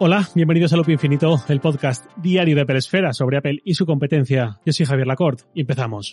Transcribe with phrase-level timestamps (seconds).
[0.00, 2.80] Hola, bienvenidos a Loop Infinito, el podcast diario de Apple
[3.12, 4.58] sobre Apple y su competencia.
[4.66, 6.10] Yo soy Javier Lacorte y empezamos.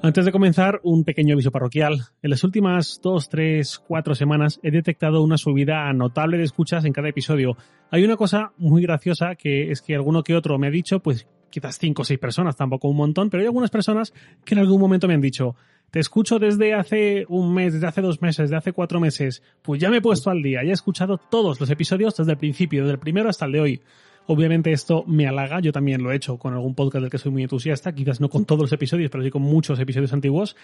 [0.00, 2.00] Antes de comenzar, un pequeño aviso parroquial.
[2.22, 6.94] En las últimas dos, tres, cuatro semanas he detectado una subida notable de escuchas en
[6.94, 7.58] cada episodio.
[7.90, 11.26] Hay una cosa muy graciosa que es que alguno que otro me ha dicho, pues
[11.50, 14.12] quizás cinco o seis personas, tampoco un montón, pero hay algunas personas
[14.44, 15.56] que en algún momento me han dicho,
[15.90, 19.80] te escucho desde hace un mes, desde hace dos meses, desde hace cuatro meses, pues
[19.80, 22.82] ya me he puesto al día, ya he escuchado todos los episodios desde el principio,
[22.82, 23.82] desde el primero hasta el de hoy.
[24.26, 27.32] Obviamente esto me halaga, yo también lo he hecho con algún podcast del que soy
[27.32, 30.54] muy entusiasta, quizás no con todos los episodios, pero sí con muchos episodios antiguos.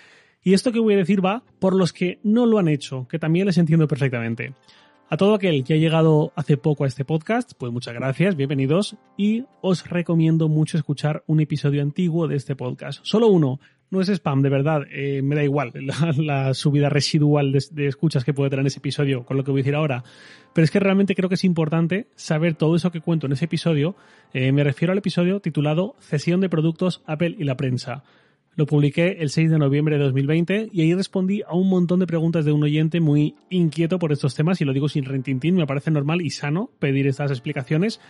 [0.43, 3.19] Y esto que voy a decir va por los que no lo han hecho, que
[3.19, 4.53] también les entiendo perfectamente.
[5.15, 8.97] A todo aquel que ha llegado hace poco a este podcast, pues muchas gracias, bienvenidos
[9.17, 12.99] y os recomiendo mucho escuchar un episodio antiguo de este podcast.
[13.05, 15.71] Solo uno, no es spam, de verdad, eh, me da igual
[16.17, 19.63] la, subida residual de, escuchas que puede tener ese episodio con lo que voy a
[19.63, 20.03] decir ahora.
[20.53, 23.45] Pero es que realmente creo que es importante saber todo eso que cuento en ese
[23.45, 23.95] episodio.
[24.33, 28.03] Eh, me refiero al episodio titulado Cesión de productos Apple y la prensa.
[28.57, 32.07] Lo publiqué el 6 de noviembre de 2020 y ahí respondí a un montón de
[32.07, 35.67] preguntas de un oyente muy inquieto por estos temas y lo digo sin rentintín, me
[35.67, 38.01] parece normal y sano pedir estas explicaciones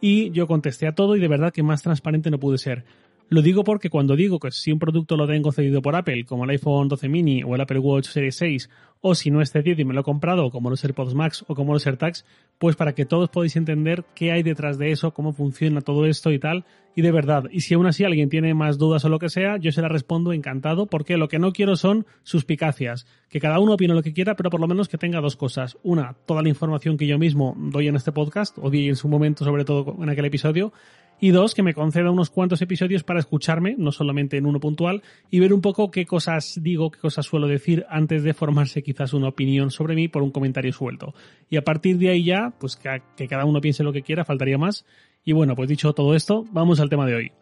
[0.00, 2.84] y yo contesté a todo y de verdad que más transparente no pude ser.
[3.30, 6.42] Lo digo porque cuando digo que si un producto lo tengo cedido por Apple, como
[6.42, 8.68] el iPhone 12 mini o el Apple Watch Series 6,
[9.02, 11.54] o si no es cedido y me lo he comprado, como los AirPods Max o
[11.54, 12.24] como los AirTags,
[12.58, 16.32] pues para que todos podáis entender qué hay detrás de eso, cómo funciona todo esto
[16.32, 16.64] y tal.
[16.96, 19.58] Y de verdad, y si aún así alguien tiene más dudas o lo que sea,
[19.58, 23.06] yo se la respondo encantado, porque lo que no quiero son suspicacias.
[23.28, 25.78] Que cada uno opine lo que quiera, pero por lo menos que tenga dos cosas.
[25.84, 29.08] Una, toda la información que yo mismo doy en este podcast, o di en su
[29.08, 30.72] momento, sobre todo en aquel episodio,
[31.20, 35.02] y dos, que me conceda unos cuantos episodios para escucharme, no solamente en uno puntual,
[35.30, 39.12] y ver un poco qué cosas digo, qué cosas suelo decir antes de formarse quizás
[39.12, 41.14] una opinión sobre mí por un comentario suelto.
[41.50, 44.56] Y a partir de ahí ya, pues que, cada uno piense lo que quiera, faltaría
[44.56, 44.86] más.
[45.22, 47.32] Y bueno, pues dicho todo esto, vamos al tema de hoy.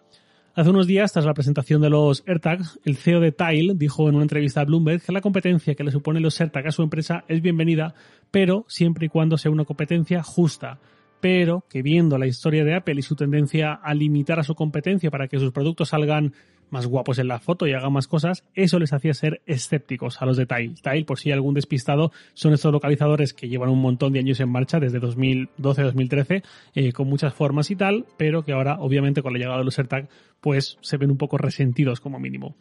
[0.57, 4.17] Hace unos días, tras la presentación de los AirTags, el CEO de Tile dijo en
[4.17, 7.25] una entrevista a Bloomberg que la competencia que le supone los AirTags a su empresa
[7.29, 7.95] es bienvenida,
[8.33, 10.81] pero siempre y cuando sea una competencia justa
[11.21, 15.11] pero que viendo la historia de Apple y su tendencia a limitar a su competencia
[15.11, 16.33] para que sus productos salgan
[16.71, 20.27] más guapos en la foto y hagan más cosas, eso les hacía ser escépticos a
[20.27, 20.75] los de Tile.
[20.83, 24.41] Tile, por si hay algún despistado, son estos localizadores que llevan un montón de años
[24.41, 26.43] en marcha, desde 2012-2013,
[26.75, 29.79] eh, con muchas formas y tal, pero que ahora, obviamente, con la llegada de los
[29.79, 30.09] AirTag,
[30.41, 32.55] pues se ven un poco resentidos como mínimo.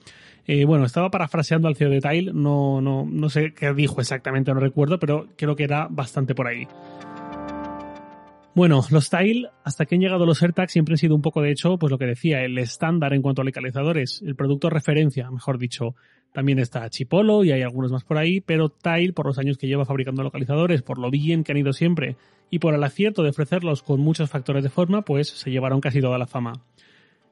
[0.46, 4.54] Eh, bueno, estaba parafraseando al CEO de Tile, no, no, no sé qué dijo exactamente,
[4.54, 6.68] no recuerdo, pero creo que era bastante por ahí.
[8.58, 11.52] Bueno, los Tile, hasta que han llegado los AirTags, siempre han sido un poco, de
[11.52, 15.60] hecho, pues lo que decía, el estándar en cuanto a localizadores, el producto referencia, mejor
[15.60, 15.94] dicho.
[16.34, 19.68] También está Chipolo y hay algunos más por ahí, pero Tile, por los años que
[19.68, 22.16] lleva fabricando localizadores, por lo bien que han ido siempre
[22.50, 26.02] y por el acierto de ofrecerlos con muchos factores de forma, pues se llevaron casi
[26.02, 26.54] toda la fama.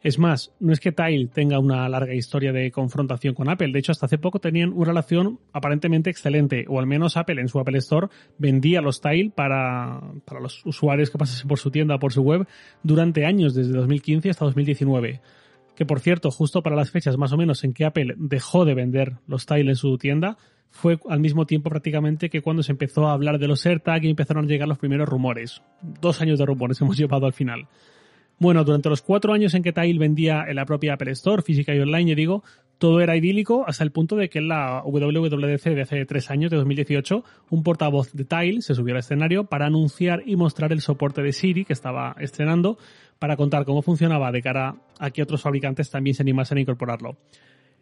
[0.02, 3.80] Es más, no es que Tile tenga una larga historia de confrontación con Apple, de
[3.80, 7.60] hecho hasta hace poco tenían una relación aparentemente excelente, o al menos Apple en su
[7.60, 8.08] Apple Store
[8.38, 12.48] vendía los Tile para, para los usuarios que pasasen por su tienda por su web
[12.84, 15.22] durante años, desde 2015 hasta 2019
[15.76, 18.74] que por cierto, justo para las fechas más o menos en que Apple dejó de
[18.74, 20.38] vender los Tile en su tienda,
[20.70, 24.10] fue al mismo tiempo prácticamente que cuando se empezó a hablar de los AirTag y
[24.10, 25.62] empezaron a llegar los primeros rumores.
[25.82, 27.68] Dos años de rumores hemos llevado al final.
[28.38, 31.74] Bueno, durante los cuatro años en que Tile vendía en la propia Apple Store, física
[31.74, 32.44] y online, yo digo,
[32.78, 36.52] todo era idílico hasta el punto de que en la WWDC de hace tres años,
[36.52, 40.82] de 2018, un portavoz de Tile se subió al escenario para anunciar y mostrar el
[40.82, 42.78] soporte de Siri que estaba estrenando
[43.20, 47.16] para contar cómo funcionaba de cara a que otros fabricantes también se animasen a incorporarlo.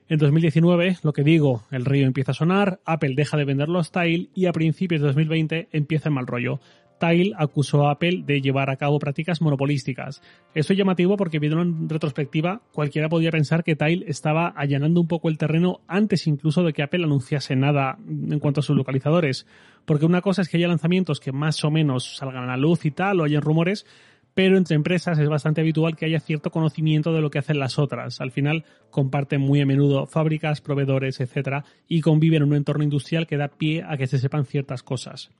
[0.09, 3.91] En 2019, lo que digo, el río empieza a sonar, Apple deja de vender los
[3.91, 6.59] Tile y a principios de 2020 empieza el mal rollo.
[7.03, 10.21] Tile acusó a Apple de llevar a cabo prácticas monopolísticas.
[10.53, 15.07] Esto es llamativo porque viendo en retrospectiva, cualquiera podría pensar que Tile estaba allanando un
[15.09, 19.45] poco el terreno antes incluso de que Apple anunciase nada en cuanto a sus localizadores.
[19.83, 22.85] Porque una cosa es que haya lanzamientos que más o menos salgan a la luz
[22.85, 23.85] y tal, o hayan rumores,
[24.33, 27.79] pero entre empresas es bastante habitual que haya cierto conocimiento de lo que hacen las
[27.79, 28.21] otras.
[28.21, 33.27] Al final comparten muy a menudo fábricas, proveedores, etcétera, y conviven en un entorno industrial
[33.27, 35.31] que da pie a que se sepan ciertas cosas.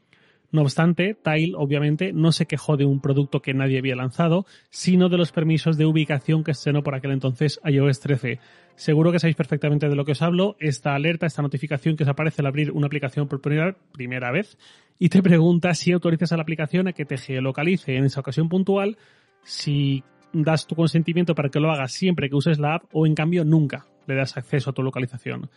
[0.54, 5.10] No obstante, Tile obviamente no se quejó de un producto que nadie había lanzado, sino
[5.10, 8.40] de los permisos de ubicación que estrenó por aquel entonces iOS 13.
[8.76, 10.56] Seguro que sabéis perfectamente de lo que os hablo.
[10.60, 14.60] Esta alerta, esta notificación que os aparece al abrir una aplicación por primera, vez
[15.00, 18.48] y te pregunta si autorizas a la aplicación a que te geolocalice en esa ocasión
[18.48, 19.00] puntual,
[19.42, 20.04] si
[20.34, 23.44] das tu consentimiento para que lo haga siempre que uses la app o en cambio
[23.44, 25.50] nunca le das acceso a tu localización.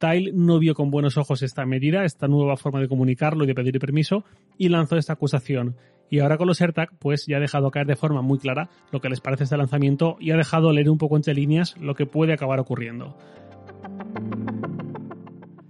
[0.00, 3.54] Tile no vio con buenos ojos esta medida, esta nueva forma de comunicarlo y de
[3.54, 4.24] pedir permiso,
[4.56, 5.76] y lanzó esta acusación.
[6.08, 9.00] Y ahora con los AirTag, pues ya ha dejado caer de forma muy clara lo
[9.00, 12.06] que les parece este lanzamiento y ha dejado leer un poco entre líneas lo que
[12.06, 13.14] puede acabar ocurriendo.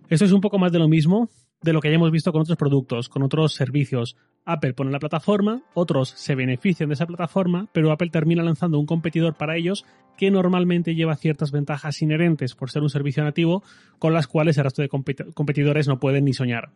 [0.08, 1.28] Esto es un poco más de lo mismo
[1.62, 4.16] de lo que ya hemos visto con otros productos, con otros servicios.
[4.44, 8.86] Apple pone la plataforma, otros se benefician de esa plataforma, pero Apple termina lanzando un
[8.86, 9.84] competidor para ellos
[10.16, 13.62] que normalmente lleva ciertas ventajas inherentes por ser un servicio nativo
[13.98, 16.70] con las cuales el resto de competidores no pueden ni soñar.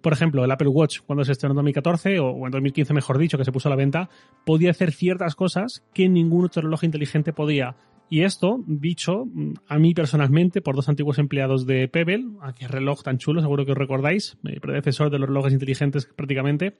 [0.00, 3.36] Por ejemplo, el Apple Watch, cuando se estrenó en 2014, o en 2015 mejor dicho,
[3.36, 4.08] que se puso a la venta,
[4.44, 7.76] podía hacer ciertas cosas que ningún otro reloj inteligente podía.
[8.10, 9.26] Y esto, dicho
[9.68, 13.72] a mí personalmente por dos antiguos empleados de Pebble, aquí reloj tan chulo, seguro que
[13.72, 16.74] os recordáis, mi predecesor de los relojes inteligentes prácticamente,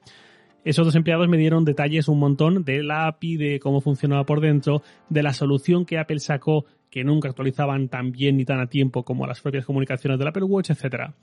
[0.65, 4.41] esos dos empleados me dieron detalles un montón de la API, de cómo funcionaba por
[4.41, 8.67] dentro, de la solución que Apple sacó que nunca actualizaban tan bien ni tan a
[8.67, 11.15] tiempo como las propias comunicaciones del Apple Watch, etcétera.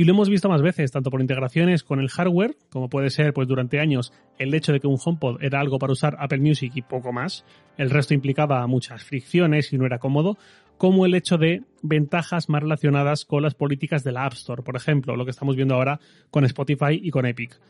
[0.00, 3.34] Y lo hemos visto más veces, tanto por integraciones con el hardware, como puede ser
[3.34, 6.72] pues durante años el hecho de que un HomePod era algo para usar Apple Music
[6.74, 7.44] y poco más,
[7.76, 10.38] el resto implicaba muchas fricciones y no era cómodo,
[10.78, 14.74] como el hecho de ventajas más relacionadas con las políticas de la App Store, por
[14.74, 16.00] ejemplo, lo que estamos viendo ahora
[16.30, 17.60] con Spotify y con Epic.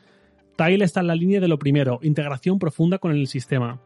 [0.57, 3.81] Tile está en la línea de lo primero, integración profunda con el sistema.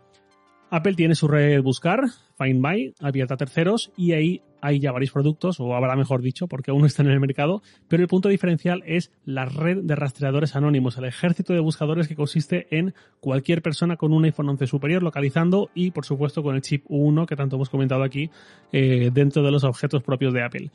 [0.68, 2.00] Apple tiene su red Buscar,
[2.36, 6.46] Find My, abierta a terceros, y ahí hay ya varios productos, o habrá mejor dicho,
[6.46, 9.94] porque aún no están en el mercado, pero el punto diferencial es la red de
[9.94, 14.66] rastreadores anónimos, el ejército de buscadores que consiste en cualquier persona con un iPhone 11
[14.66, 18.30] superior localizando y, por supuesto, con el chip 1 que tanto hemos comentado aquí
[18.72, 20.70] eh, dentro de los objetos propios de Apple.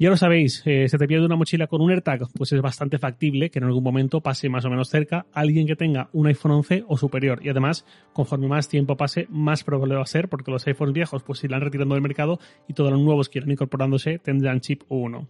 [0.00, 2.98] Ya lo sabéis, eh, se te pierde una mochila con un AirTag, pues es bastante
[2.98, 6.52] factible que en algún momento pase más o menos cerca alguien que tenga un iPhone
[6.52, 7.40] 11 o superior.
[7.44, 11.22] Y además, conforme más tiempo pase, más probable va a ser, porque los iPhones viejos
[11.22, 15.28] pues irán retirando del mercado y todos los nuevos que irán incorporándose tendrán chip 1.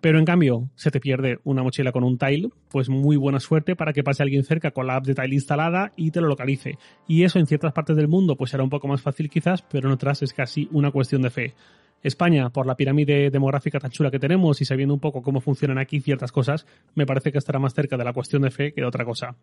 [0.00, 3.74] Pero en cambio, se te pierde una mochila con un Tile, pues muy buena suerte
[3.74, 6.78] para que pase alguien cerca con la app de Tile instalada y te lo localice.
[7.08, 9.88] Y eso en ciertas partes del mundo pues será un poco más fácil quizás, pero
[9.88, 11.54] en otras es casi una cuestión de fe.
[12.02, 15.78] España, por la pirámide demográfica tan chula que tenemos y sabiendo un poco cómo funcionan
[15.78, 18.80] aquí ciertas cosas, me parece que estará más cerca de la cuestión de fe que
[18.80, 19.36] de otra cosa.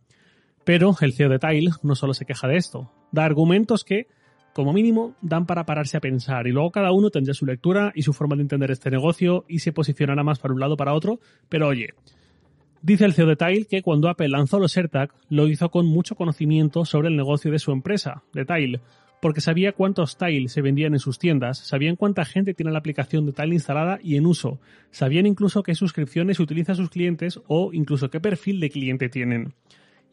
[0.63, 4.07] Pero el CEO de Tile no solo se queja de esto, da argumentos que,
[4.53, 8.03] como mínimo, dan para pararse a pensar y luego cada uno tendrá su lectura y
[8.03, 10.93] su forma de entender este negocio y se posicionará más para un lado o para
[10.93, 11.19] otro,
[11.49, 11.89] pero oye,
[12.83, 16.15] Dice el CEO de Tile que cuando Apple lanzó los AirTag lo hizo con mucho
[16.15, 18.81] conocimiento sobre el negocio de su empresa, de Tile,
[19.23, 23.25] porque sabía cuántos Tile se vendían en sus tiendas, sabían cuánta gente tiene la aplicación
[23.25, 24.59] de Tile instalada y en uso,
[24.91, 29.53] sabían incluso qué suscripciones utilizan sus clientes o incluso qué perfil de cliente tienen.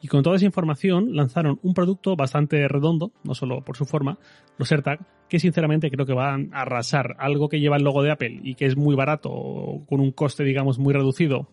[0.00, 4.16] Y con toda esa información lanzaron un producto bastante redondo, no solo por su forma,
[4.58, 7.16] los AirTag, que sinceramente creo que van a arrasar.
[7.18, 10.44] Algo que lleva el logo de Apple y que es muy barato, con un coste,
[10.44, 11.48] digamos, muy reducido,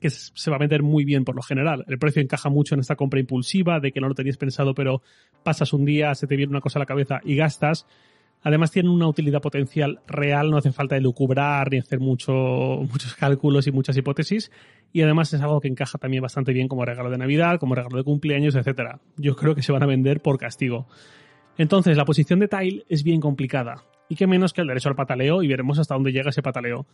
[0.00, 1.84] que se va a vender muy bien por lo general.
[1.88, 5.02] El precio encaja mucho en esta compra impulsiva, de que no lo tenías pensado, pero
[5.42, 7.86] pasas un día, se te viene una cosa a la cabeza y gastas.
[8.42, 12.32] Además tiene una utilidad potencial real, no hace falta elucubrar ni hacer mucho,
[12.90, 14.52] muchos cálculos y muchas hipótesis.
[14.92, 17.96] Y además es algo que encaja también bastante bien como regalo de Navidad, como regalo
[17.96, 18.98] de cumpleaños, etc.
[19.16, 20.86] Yo creo que se van a vender por castigo.
[21.58, 23.84] Entonces, la posición de Tile es bien complicada.
[24.08, 26.86] Y qué menos que el derecho al pataleo y veremos hasta dónde llega ese pataleo.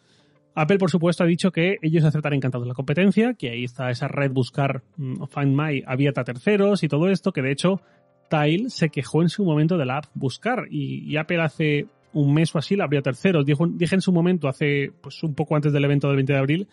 [0.54, 4.08] Apple, por supuesto, ha dicho que ellos aceptan encantados la competencia, que ahí está esa
[4.08, 7.80] red buscar mm, Find My abierta a terceros y todo esto, que de hecho
[8.28, 12.54] Tile se quejó en su momento de la app Buscar y, Apple hace un mes
[12.54, 13.46] o así la abrió a terceros.
[13.46, 16.38] Dijo, dije en su momento, hace pues un poco antes del evento del 20 de
[16.38, 16.68] abril,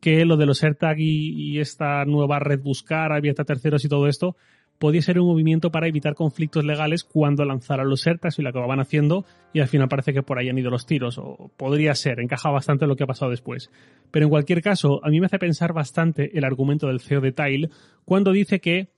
[0.00, 3.88] que lo de los AirTag y, y esta nueva red Buscar abierta a terceros y
[3.88, 4.36] todo esto
[4.80, 8.80] podía ser un movimiento para evitar conflictos legales cuando lanzaran los ERTAs y lo acababan
[8.80, 12.18] haciendo y al final parece que por ahí han ido los tiros o podría ser,
[12.18, 13.70] encaja bastante lo que ha pasado después.
[14.10, 17.32] Pero en cualquier caso, a mí me hace pensar bastante el argumento del CEO de
[17.32, 17.68] Tile
[18.06, 18.88] cuando dice que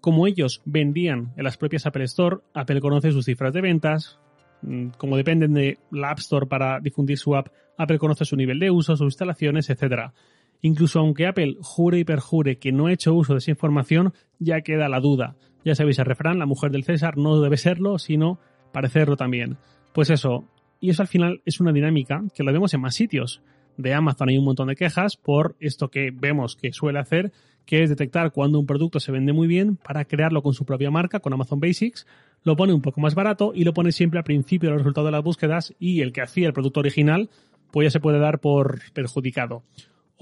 [0.00, 4.20] como ellos vendían en las propias Apple Store, Apple conoce sus cifras de ventas,
[4.62, 8.60] mm, como dependen de la App Store para difundir su app, Apple conoce su nivel
[8.60, 10.12] de uso, sus instalaciones, etcétera.
[10.62, 14.62] Incluso aunque Apple jure y perjure que no ha hecho uso de esa información, ya
[14.62, 15.36] queda la duda.
[15.64, 18.38] Ya sabéis el refrán, la mujer del César no debe serlo, sino
[18.72, 19.58] parecerlo también.
[19.92, 20.44] Pues eso,
[20.80, 23.42] y eso al final es una dinámica que la vemos en más sitios.
[23.76, 27.32] De Amazon hay un montón de quejas por esto que vemos que suele hacer,
[27.66, 30.90] que es detectar cuando un producto se vende muy bien para crearlo con su propia
[30.90, 32.06] marca, con Amazon Basics,
[32.44, 35.08] lo pone un poco más barato y lo pone siempre al principio de los resultados
[35.08, 37.30] de las búsquedas y el que hacía el producto original,
[37.70, 39.62] pues ya se puede dar por perjudicado.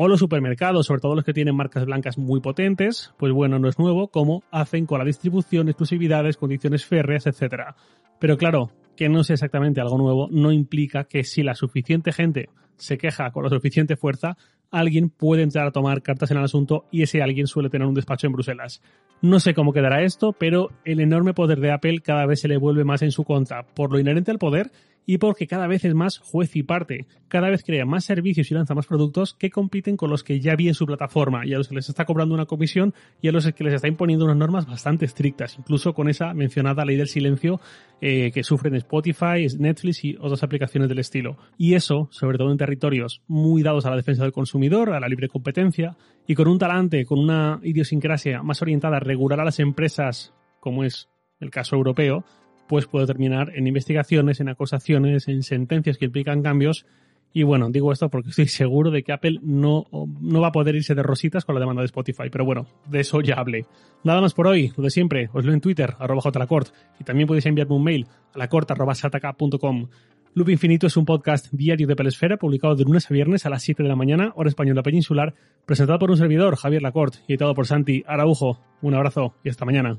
[0.03, 3.69] O los supermercados, sobre todo los que tienen marcas blancas muy potentes, pues bueno, no
[3.69, 7.75] es nuevo, como hacen con la distribución, exclusividades, condiciones férreas, etc.
[8.19, 12.49] Pero claro, que no sea exactamente algo nuevo, no implica que si la suficiente gente
[12.77, 14.39] se queja con la suficiente fuerza,
[14.71, 17.93] alguien puede entrar a tomar cartas en el asunto y ese alguien suele tener un
[17.93, 18.81] despacho en Bruselas.
[19.21, 22.57] No sé cómo quedará esto, pero el enorme poder de Apple cada vez se le
[22.57, 24.71] vuelve más en su contra, por lo inherente al poder
[25.11, 27.05] y porque cada vez es más juez y parte.
[27.27, 30.55] Cada vez crea más servicios y lanza más productos que compiten con los que ya
[30.55, 33.33] vi en su plataforma y a los que les está cobrando una comisión y a
[33.33, 37.09] los que les está imponiendo unas normas bastante estrictas, incluso con esa mencionada ley del
[37.09, 37.61] silencio
[38.01, 41.39] eh, que sufren Spotify, Netflix y otras aplicaciones del estilo.
[41.59, 45.09] Y eso, sobre todo en territorios muy dados a la defensa del consumidor, a la
[45.09, 49.59] libre competencia y con un talante, con una idiosincrasia más orientada a regular a las
[49.59, 51.09] empresas, como es
[51.41, 52.25] el caso europeo,
[52.71, 56.87] pues puede terminar en investigaciones, en acusaciones, en sentencias que implican cambios.
[57.33, 60.77] Y bueno, digo esto porque estoy seguro de que Apple no, no va a poder
[60.77, 62.31] irse de rositas con la demanda de Spotify.
[62.31, 63.67] Pero bueno, de eso ya hablé.
[64.05, 65.29] Nada más por hoy, lo de siempre.
[65.33, 66.69] Os leo en Twitter, arroba jlacort.
[67.01, 69.89] Y también podéis enviarme un mail a lacort.sataka.com.
[70.35, 73.65] Loop Infinito es un podcast diario de Pelesfera publicado de lunes a viernes a las
[73.65, 75.35] 7 de la mañana, hora española peninsular,
[75.67, 78.61] presentado por un servidor, Javier Lacorte, y editado por Santi Araujo.
[78.81, 79.99] Un abrazo y hasta mañana.